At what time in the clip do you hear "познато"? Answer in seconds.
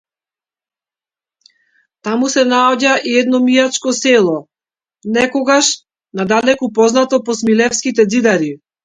6.81-7.21